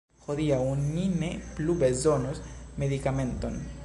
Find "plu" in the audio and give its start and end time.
1.59-1.75